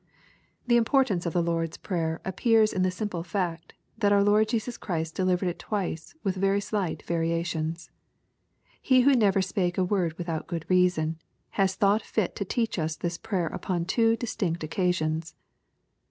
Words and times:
'The 0.65 0.77
importance 0.77 1.27
of 1.27 1.33
the 1.33 1.43
Lord's 1.43 1.77
Prayer 1.77 2.21
appears 2.25 2.73
in 2.73 2.81
the 2.81 2.89
simple 2.89 3.21
fact, 3.21 3.75
that 3.99 4.11
our 4.11 4.23
Lord 4.23 4.49
Jesus 4.49 4.75
Chi 4.75 4.97
is 4.97 5.11
t 5.11 5.15
delivered 5.17 5.47
it 5.47 5.59
twice 5.59 6.15
with 6.23 6.35
very 6.37 6.59
slight 6.59 7.03
variations. 7.03 7.91
He 8.81 9.01
who 9.01 9.13
nuver 9.13 9.43
spake 9.45 9.77
a 9.77 9.83
word 9.85 10.13
without 10.17 10.47
good 10.47 10.65
reason, 10.67 11.19
has 11.51 11.75
thought 11.75 12.01
fit 12.01 12.35
to 12.37 12.45
teach 12.45 12.79
us 12.79 12.95
this 12.95 13.19
prayer 13.19 13.45
upon 13.45 13.85
two 13.85 14.15
distinct 14.17 14.63
occasions. 14.63 15.35